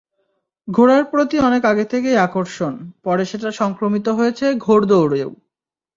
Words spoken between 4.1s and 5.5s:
হয়েছে ঘোড়দৌড়েও।